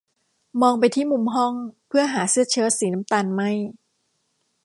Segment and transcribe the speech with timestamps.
[0.61, 1.53] มองไปที่มุมห้อง
[1.87, 3.49] เพื่อหาเสื้อเชิ๊ตสีน้ำตาลไหม้